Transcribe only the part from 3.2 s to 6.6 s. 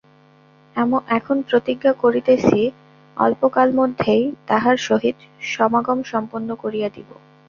অল্পকালমধ্যেই তাহার সহিত সমাগম সম্পন্ন